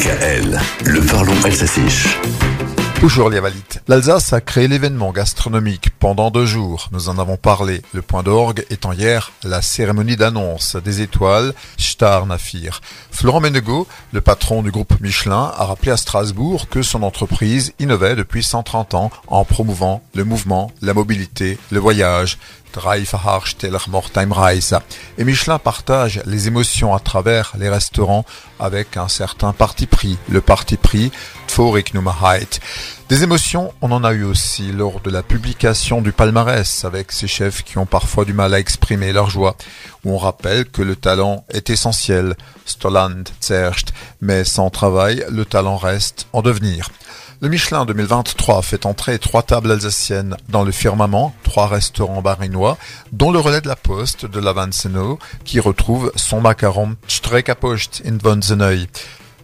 [0.00, 1.84] DKL, le parlons alsacien.
[3.02, 3.80] Bonjour les Valites.
[3.88, 6.90] L'Alsace a créé l'événement gastronomique pendant deux jours.
[6.92, 7.80] Nous en avons parlé.
[7.94, 12.82] Le point d'orgue étant hier la cérémonie d'annonce des étoiles Star Nafir.
[13.10, 18.16] Florent Menego, le patron du groupe Michelin, a rappelé à Strasbourg que son entreprise innovait
[18.16, 22.36] depuis 130 ans en promouvant le mouvement, la mobilité, le voyage.
[25.18, 28.24] Et Michelin partage les émotions à travers les restaurants
[28.60, 31.10] avec un certain parti pris, le parti pris
[33.08, 37.26] Des émotions, on en a eu aussi lors de la publication du palmarès avec ces
[37.26, 39.56] chefs qui ont parfois du mal à exprimer leur joie,
[40.04, 43.24] où on rappelle que le talent est essentiel, Stoland,
[44.20, 46.88] mais sans travail, le talent reste en devenir.
[47.42, 52.76] Le Michelin 2023 fait entrer trois tables alsaciennes dans le firmament, trois restaurants barinois,
[53.12, 58.88] dont le relais de la poste de Lavanseno, qui retrouve son macaron Streckapost in Vonzeneuil.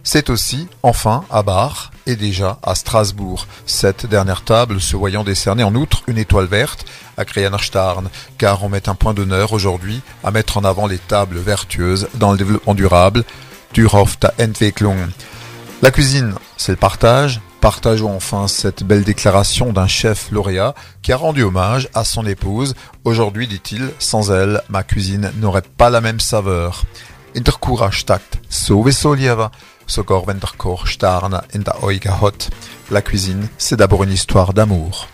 [0.09, 3.45] C'est aussi, enfin, à Bar et déjà à Strasbourg.
[3.65, 6.85] Cette dernière table se voyant décerner en outre une étoile verte
[7.17, 11.39] à Krianarstern, car on met un point d'honneur aujourd'hui à mettre en avant les tables
[11.39, 13.25] vertueuses dans le développement durable,
[13.73, 15.09] du Entwicklung.
[15.81, 21.17] La cuisine, c'est le partage, Partageons enfin cette belle déclaration d'un chef lauréat qui a
[21.17, 22.75] rendu hommage à son épouse.
[23.03, 26.83] Aujourd'hui, dit-il, sans elle, ma cuisine n'aurait pas la même saveur.
[27.37, 27.53] In der
[28.49, 29.13] sowieso
[29.85, 31.83] sogar wenn der Koch starna in der
[32.19, 32.49] hot.
[32.89, 35.07] La cuisine, c'est d'abord une histoire d'amour.